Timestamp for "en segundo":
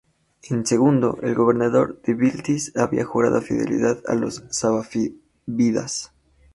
0.49-1.19